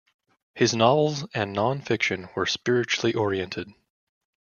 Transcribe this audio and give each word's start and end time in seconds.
His 0.55 0.73
novels 0.73 1.27
and 1.35 1.53
non-fiction 1.53 2.29
were 2.35 2.47
spiritually 2.47 3.13
oriented. 3.13 3.67